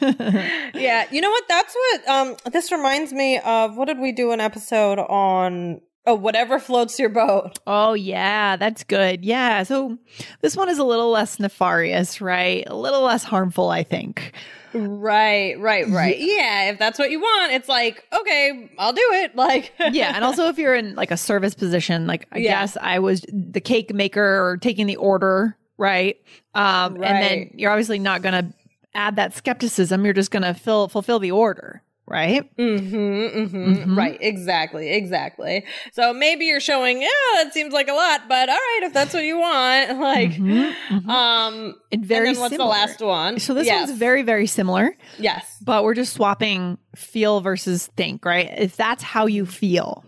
yeah, 0.74 1.06
you 1.10 1.20
know 1.20 1.30
what? 1.30 1.44
That's 1.48 1.74
what. 1.74 2.08
Um, 2.08 2.36
this 2.52 2.72
reminds 2.72 3.12
me 3.12 3.38
of 3.38 3.76
what 3.76 3.86
did 3.86 3.98
we 4.00 4.10
do 4.12 4.32
an 4.32 4.40
episode 4.40 4.98
on? 4.98 5.80
Oh, 6.06 6.14
whatever 6.14 6.58
floats 6.58 6.98
your 6.98 7.08
boat. 7.08 7.58
Oh, 7.66 7.94
yeah, 7.94 8.56
that's 8.56 8.84
good. 8.84 9.24
Yeah. 9.24 9.62
So 9.62 9.96
this 10.42 10.54
one 10.56 10.68
is 10.68 10.78
a 10.78 10.84
little 10.84 11.10
less 11.10 11.38
nefarious, 11.38 12.20
right? 12.20 12.64
A 12.66 12.74
little 12.76 13.02
less 13.02 13.24
harmful, 13.24 13.70
I 13.70 13.84
think. 13.84 14.32
Right, 14.74 15.58
right, 15.60 15.88
right. 15.88 16.18
Yeah, 16.18 16.70
if 16.70 16.78
that's 16.78 16.98
what 16.98 17.10
you 17.10 17.20
want, 17.20 17.52
it's 17.52 17.68
like 17.68 18.04
okay, 18.12 18.70
I'll 18.78 18.92
do 18.92 19.06
it. 19.12 19.34
Like, 19.44 19.72
yeah. 19.92 20.12
And 20.14 20.24
also, 20.24 20.48
if 20.48 20.58
you're 20.58 20.74
in 20.74 20.94
like 20.96 21.10
a 21.10 21.16
service 21.16 21.54
position, 21.54 22.06
like 22.06 22.26
I 22.32 22.38
Yeah. 22.38 22.60
guess 22.60 22.76
I 22.80 22.98
was 22.98 23.24
the 23.32 23.60
cake 23.60 23.94
maker 23.94 24.44
or 24.44 24.56
taking 24.56 24.86
the 24.86 24.96
order, 24.96 25.56
right? 25.78 26.16
Um, 26.54 26.94
And 27.02 27.22
then 27.22 27.50
you're 27.54 27.70
obviously 27.70 27.98
not 27.98 28.22
going 28.22 28.32
to 28.46 28.54
add 28.94 29.16
that 29.16 29.34
skepticism. 29.34 30.04
You're 30.04 30.14
just 30.14 30.30
going 30.30 30.42
to 30.44 30.54
fill, 30.54 30.88
fulfill 30.88 31.18
the 31.18 31.30
order, 31.32 31.82
right? 32.06 32.48
Mm-hmm, 32.56 32.96
mm-hmm. 32.96 33.56
Mhm. 33.74 33.96
Right, 33.96 34.18
exactly, 34.20 34.90
exactly. 34.92 35.64
So 35.92 36.12
maybe 36.12 36.44
you're 36.46 36.60
showing, 36.60 37.00
yeah, 37.00 37.08
that 37.36 37.52
seems 37.54 37.72
like 37.72 37.88
a 37.88 37.92
lot, 37.94 38.28
but 38.28 38.48
all 38.48 38.54
right, 38.54 38.80
if 38.82 38.92
that's 38.92 39.14
what 39.14 39.24
you 39.24 39.38
want, 39.38 39.98
like, 40.00 40.32
Mhm, 40.32 40.74
mhm. 40.90 41.08
um, 41.08 41.74
And 41.92 42.04
very 42.04 42.28
and 42.28 42.36
then 42.36 42.40
what's 42.42 42.52
similar. 42.54 42.68
the 42.68 42.70
last 42.70 43.00
one? 43.00 43.38
So 43.38 43.54
this 43.54 43.66
yes. 43.66 43.88
one's 43.88 43.98
very, 43.98 44.22
very 44.22 44.46
similar, 44.46 44.96
yes, 45.18 45.46
but 45.62 45.82
we're 45.84 45.94
just 45.94 46.12
swapping 46.12 46.78
feel 46.94 47.40
versus 47.40 47.86
think, 47.96 48.24
right? 48.24 48.50
If 48.58 48.76
that's 48.76 49.02
how 49.02 49.26
you 49.26 49.46
feel, 49.46 50.04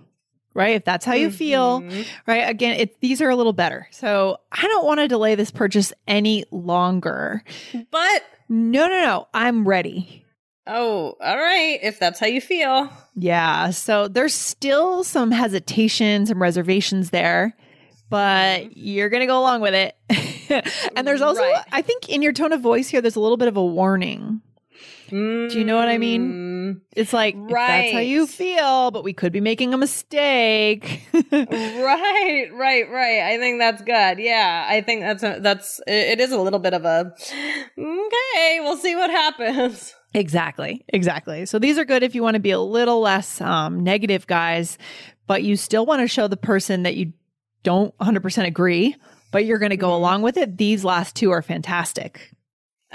right? 0.54 0.76
If 0.76 0.84
that's 0.84 1.04
how 1.04 1.14
you 1.14 1.30
feel, 1.30 1.80
Mhm. 1.80 2.06
right? 2.26 2.48
Again, 2.48 2.78
it, 2.78 3.00
these 3.00 3.20
are 3.22 3.30
a 3.30 3.36
little 3.36 3.52
better. 3.52 3.88
So 3.90 4.36
I 4.52 4.62
don't 4.62 4.84
want 4.86 5.00
to 5.00 5.08
delay 5.08 5.34
this 5.34 5.50
purchase 5.50 5.92
any 6.06 6.44
longer. 6.50 7.42
But 7.90 8.22
No, 8.48 8.86
no, 8.86 9.00
no. 9.02 9.28
I'm 9.34 9.66
ready. 9.66 10.24
Oh, 10.66 11.14
all 11.20 11.36
right, 11.36 11.78
if 11.82 11.98
that's 11.98 12.18
how 12.20 12.26
you 12.26 12.40
feel, 12.40 12.90
Yeah. 13.14 13.70
So 13.70 14.08
there's 14.08 14.34
still 14.34 15.04
some 15.04 15.30
hesitation, 15.30 16.26
some 16.26 16.40
reservations 16.42 17.10
there, 17.10 17.56
but 18.10 18.60
mm-hmm. 18.62 18.72
you're 18.74 19.08
going 19.08 19.20
to 19.20 19.26
go 19.26 19.38
along 19.38 19.60
with 19.60 19.74
it. 19.74 19.96
and 20.96 21.06
there's 21.06 21.22
also, 21.22 21.42
Right. 21.42 21.64
I 21.72 21.82
think 21.82 22.08
in 22.08 22.22
your 22.22 22.32
tone 22.32 22.52
of 22.52 22.60
voice 22.60 22.88
here, 22.88 23.00
there's 23.00 23.16
a 23.16 23.20
little 23.20 23.36
bit 23.36 23.48
of 23.48 23.56
a 23.56 23.64
warning. 23.64 24.42
do 25.08 25.48
you 25.50 25.64
know 25.64 25.76
what 25.76 25.88
I 25.88 25.98
mean? 25.98 26.32
Mm. 26.32 26.80
It's 26.96 27.12
like, 27.12 27.36
if 27.36 27.48
that's 27.48 27.92
how 27.92 28.00
you 28.00 28.26
feel, 28.26 28.90
but 28.90 29.04
we 29.04 29.12
could 29.12 29.32
be 29.32 29.40
making 29.40 29.72
a 29.72 29.78
mistake. 29.78 31.02
right, 31.12 32.48
right, 32.52 32.90
right. 32.90 33.20
I 33.22 33.38
think 33.38 33.60
that's 33.60 33.82
good. 33.82 34.18
Yeah, 34.18 34.66
I 34.68 34.80
think 34.80 35.02
that's 35.02 35.22
a, 35.22 35.38
that's 35.40 35.80
it 35.86 36.18
it 36.18 36.20
is 36.20 36.32
a 36.32 36.38
little 36.38 36.58
bit 36.58 36.74
of 36.74 36.84
a 36.84 37.14
okay. 37.78 38.60
We'll 38.60 38.76
see 38.78 38.96
what 38.96 39.10
happens. 39.10 39.94
Exactly. 40.16 40.82
Exactly. 40.88 41.44
So 41.44 41.58
these 41.58 41.78
are 41.78 41.84
good 41.84 42.02
if 42.02 42.14
you 42.14 42.22
want 42.22 42.34
to 42.34 42.40
be 42.40 42.50
a 42.50 42.58
little 42.58 43.00
less 43.00 43.38
um, 43.42 43.84
negative, 43.84 44.26
guys, 44.26 44.78
but 45.26 45.42
you 45.42 45.56
still 45.56 45.84
want 45.84 46.00
to 46.00 46.08
show 46.08 46.26
the 46.26 46.38
person 46.38 46.84
that 46.84 46.96
you 46.96 47.12
don't 47.62 47.96
100% 47.98 48.46
agree, 48.46 48.96
but 49.30 49.44
you're 49.44 49.58
going 49.58 49.70
to 49.70 49.76
go 49.76 49.94
along 49.94 50.22
with 50.22 50.38
it. 50.38 50.56
These 50.56 50.84
last 50.84 51.16
two 51.16 51.32
are 51.32 51.42
fantastic. 51.42 52.30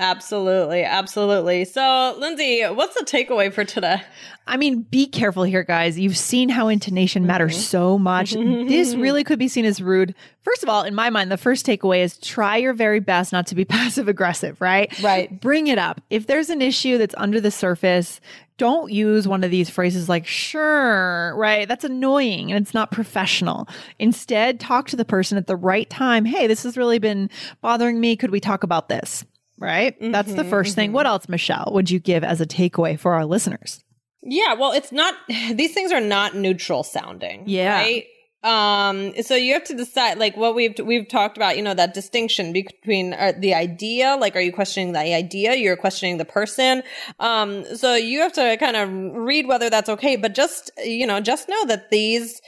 Absolutely, 0.02 0.84
absolutely. 0.84 1.64
So, 1.64 2.16
Lindsay, 2.18 2.64
what's 2.64 2.96
the 2.96 3.06
takeaway 3.06 3.54
for 3.54 3.64
today? 3.64 4.02
I 4.48 4.58
mean, 4.58 4.82
be 4.82 5.06
careful 5.06 5.44
here, 5.44 5.64
guys. 5.64 6.00
You've 6.00 6.18
seen 6.18 6.50
how 6.50 6.70
intonation 6.70 7.28
matters 7.28 7.54
mm-hmm. 7.54 7.62
so 7.62 8.00
much. 8.00 8.32
this 8.32 8.96
really 8.96 9.24
could 9.24 9.38
be 9.38 9.48
seen 9.48 9.64
as 9.64 9.80
rude. 9.80 10.16
First 10.42 10.64
of 10.64 10.70
all, 10.70 10.82
in 10.82 10.96
my 10.96 11.12
mind, 11.12 11.32
the 11.32 11.38
first 11.38 11.68
takeaway 11.68 12.00
is 12.00 12.18
try 12.18 12.58
your 12.58 12.74
very 12.74 13.00
best 13.00 13.32
not 13.32 13.46
to 13.48 13.56
be 13.56 13.64
passive 13.66 14.08
aggressive, 14.08 14.60
right? 14.60 14.92
Right. 15.04 15.40
Bring 15.40 15.68
it 15.68 15.78
up. 15.78 16.02
If 16.10 16.26
there's 16.26 16.50
an 16.50 16.64
issue 16.64 16.98
that's 16.98 17.16
under 17.20 17.40
the 17.40 17.52
surface, 17.52 18.20
don't 18.58 18.92
use 18.92 19.28
one 19.28 19.44
of 19.44 19.52
these 19.52 19.70
phrases 19.70 20.10
like, 20.10 20.26
sure, 20.26 21.36
right? 21.36 21.68
That's 21.68 21.84
annoying 21.84 22.52
and 22.52 22.64
it's 22.64 22.74
not 22.74 22.92
professional. 22.92 23.68
Instead, 24.00 24.60
talk 24.60 24.88
to 24.88 24.96
the 24.96 25.06
person 25.06 25.38
at 25.38 25.46
the 25.46 25.56
right 25.56 25.90
time. 25.92 26.26
Hey, 26.26 26.48
this 26.48 26.64
has 26.64 26.76
really 26.76 26.98
been 26.98 27.30
bothering 27.62 28.00
me. 28.00 28.16
Could 28.16 28.32
we 28.32 28.40
talk 28.40 28.64
about 28.64 28.90
this? 28.90 29.24
Right? 29.62 29.96
That's 30.00 30.34
the 30.34 30.44
1st 30.44 30.74
thing. 30.74 30.92
What 30.92 31.06
else, 31.06 31.30
Michelle, 31.30 31.70
would 31.74 31.92
you 31.92 32.00
give 32.00 32.24
as 32.24 32.42
a 32.42 32.48
takeaway 32.48 32.98
for 32.98 33.14
our 33.14 33.26
listeners? 33.26 33.84
Yeah, 34.24 34.56
well, 34.56 34.72
it's 34.72 34.92
not 34.92 35.14
these 35.28 35.74
things 35.74 35.92
are 35.92 36.02
not 36.02 36.36
neutral 36.36 36.84
sounding. 36.84 37.44
Yeah. 37.46 37.78
Right? 37.78 38.06
Um 38.44 39.14
so 39.22 39.36
you 39.36 39.54
have 39.54 39.66
to 39.66 39.76
decide 39.76 40.18
like 40.18 40.36
what 40.36 40.56
we've 40.56 40.76
we've 40.84 41.08
talked 41.08 41.38
about, 41.38 41.58
you 41.58 41.62
know, 41.62 41.76
that 41.76 41.94
distinction 41.94 42.54
between 42.54 43.14
uh, 43.14 43.34
the 43.38 43.54
idea, 43.54 44.18
like 44.20 44.36
are 44.36 44.42
you 44.42 44.52
questioning 44.52 44.94
the 44.94 45.14
idea, 45.14 45.54
you're 45.54 45.78
questioning 45.78 46.18
the 46.18 46.26
person. 46.26 46.82
Um 47.20 47.64
so 47.76 47.94
you 47.94 48.22
have 48.22 48.34
to 48.34 48.58
kind 48.58 48.76
of 48.76 48.90
read 49.16 49.46
whether 49.46 49.70
that's 49.70 49.90
okay, 49.90 50.16
but 50.16 50.34
just 50.34 50.72
you 50.84 51.06
know, 51.06 51.20
just 51.20 51.48
know 51.50 51.66
that 51.68 51.92
these 51.92 52.42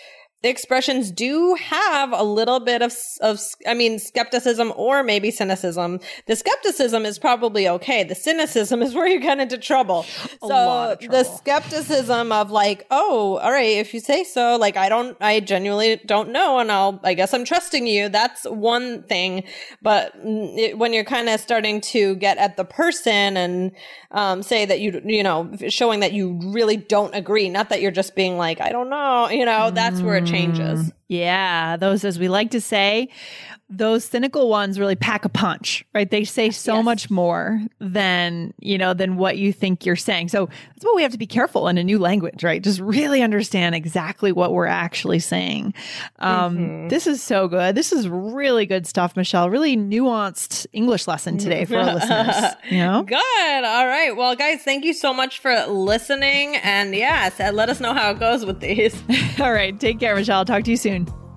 expressions 0.50 1.10
do 1.10 1.56
have 1.56 2.12
a 2.12 2.24
little 2.24 2.60
bit 2.60 2.82
of, 2.82 2.94
of, 3.22 3.40
I 3.66 3.74
mean, 3.74 3.98
skepticism 3.98 4.74
or 4.76 5.02
maybe 5.02 5.32
cynicism. 5.32 6.02
The 6.26 6.36
skepticism 6.36 7.06
is 7.06 7.18
probably 7.18 7.68
okay. 7.70 8.04
The 8.04 8.16
cynicism 8.16 8.82
is 8.84 8.94
where 8.94 9.08
you 9.08 9.22
get 9.22 9.40
into 9.40 9.58
trouble. 9.58 10.06
A 10.42 10.48
so 10.48 10.56
of 10.92 11.00
the 11.00 11.24
skepticism 11.24 12.32
of 12.34 12.52
like, 12.52 12.86
oh, 12.92 13.38
all 13.38 13.52
right, 13.52 13.78
if 13.78 13.94
you 13.94 14.02
say 14.02 14.26
so, 14.26 14.58
like, 14.58 14.76
I 14.76 14.90
don't, 14.90 15.16
I 15.22 15.40
genuinely 15.40 16.02
don't 16.06 16.32
know. 16.32 16.60
And 16.60 16.72
I'll, 16.72 17.00
I 17.04 17.14
guess 17.14 17.34
I'm 17.34 17.46
trusting 17.46 17.88
you. 17.88 18.10
That's 18.10 18.44
one 18.44 19.04
thing. 19.04 19.46
But 19.82 20.14
it, 20.24 20.78
when 20.78 20.92
you're 20.92 21.06
kind 21.06 21.30
of 21.30 21.40
starting 21.40 21.80
to 21.82 22.16
get 22.16 22.38
at 22.38 22.58
the 22.58 22.66
person 22.66 23.38
and, 23.38 23.72
um, 24.12 24.44
say 24.44 24.66
that 24.66 24.80
you, 24.80 25.02
you 25.06 25.24
know, 25.24 25.50
showing 25.70 26.02
that 26.02 26.12
you 26.12 26.40
really 26.44 26.78
don't 26.78 27.16
agree, 27.16 27.50
not 27.50 27.70
that 27.70 27.82
you're 27.82 27.92
just 27.92 28.14
being 28.14 28.38
like, 28.38 28.62
I 28.62 28.70
don't 28.70 28.90
know, 28.90 29.30
you 29.30 29.46
know, 29.46 29.72
that's 29.72 30.02
where 30.02 30.18
it 30.18 30.33
changes. 30.34 30.90
Mm. 30.90 30.94
Yeah, 31.08 31.78
those, 31.78 32.04
as 32.06 32.18
we 32.18 32.28
like 32.30 32.52
to 32.52 32.62
say, 32.62 33.10
those 33.70 34.04
cynical 34.04 34.50
ones 34.50 34.80
really 34.80 34.96
pack 34.96 35.26
a 35.26 35.30
punch, 35.30 35.84
right? 35.94 36.10
They 36.10 36.24
say 36.26 36.52
so 36.52 36.76
Yes. 36.76 36.86
much 36.86 37.10
more 37.10 37.60
than, 37.80 38.54
you 38.60 38.78
know, 38.78 38.94
than 38.94 39.18
what 39.18 39.38
you 39.38 39.52
think 39.52 39.86
you're 39.86 39.96
saying. 39.96 40.30
So 40.30 40.46
that's 40.48 40.84
why 40.84 40.94
we 40.96 41.02
have 41.02 41.12
to 41.14 41.18
be 41.18 41.26
careful 41.26 41.68
in 41.68 41.78
a 41.80 41.84
new 41.84 41.98
language, 41.98 42.44
right? 42.44 42.62
Just 42.64 42.80
really 42.80 43.22
understand 43.24 43.74
exactly 43.74 44.32
what 44.32 44.54
we're 44.54 44.68
actually 44.68 45.20
saying. 45.20 45.74
Um, 46.20 46.88
This 46.90 47.08
is 47.08 47.22
so 47.24 47.48
good. 47.48 47.74
This 47.76 47.92
is 47.92 48.08
really 48.08 48.66
good 48.68 48.86
stuff, 48.86 49.16
Michelle. 49.18 49.50
Really 49.50 49.76
nuanced 49.76 50.68
English 50.74 51.08
lesson 51.08 51.38
today 51.38 51.66
for 51.66 51.78
our 51.78 51.94
listeners. 51.96 52.54
You 52.70 52.78
know? 52.80 53.04
Good. 53.04 53.64
All 53.64 53.88
right. 53.88 54.16
Well, 54.16 54.36
guys, 54.36 54.62
thank 54.62 54.84
you 54.86 54.94
so 54.94 55.14
much 55.14 55.40
for 55.40 55.66
listening. 55.66 56.58
And 56.58 56.94
yes, 56.96 57.40
let 57.40 57.70
us 57.70 57.80
know 57.80 57.94
how 57.94 58.12
it 58.12 58.20
goes 58.20 58.46
with 58.46 58.60
these. 58.60 58.96
All 59.40 59.52
right. 59.54 59.78
Take 59.80 60.00
care, 60.00 60.16
Michelle. 60.16 60.46
Talk 60.46 60.64
to 60.66 60.72
you 60.72 60.78
soon. 60.78 61.03